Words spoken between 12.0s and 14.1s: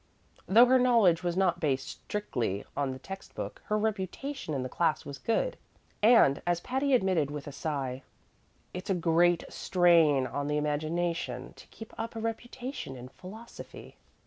a reputation in philosophy."